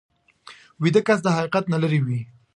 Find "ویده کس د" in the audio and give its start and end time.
0.81-1.27